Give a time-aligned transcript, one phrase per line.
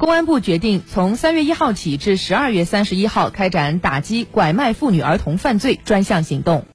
[0.00, 6.64] 公安部决定从三月一号起至十二月三十一号开展打击拐卖妇女儿童犯罪专项行动。